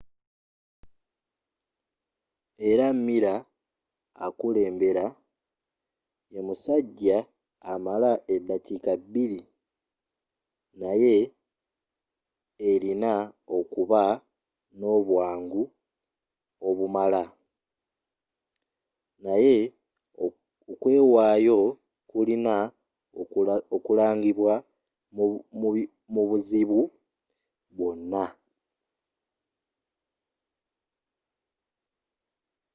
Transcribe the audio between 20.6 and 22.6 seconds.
okwewaayo kulina